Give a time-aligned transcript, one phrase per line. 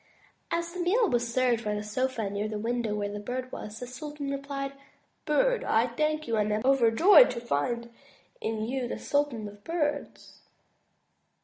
[0.51, 3.79] ''As the meal was served by the sofa near the window where the Bird was,
[3.79, 4.73] the sultan replied:
[5.27, 7.91] ''Bird, I thank you and am over joyed to find
[8.41, 10.39] in you the Sultan of Birds."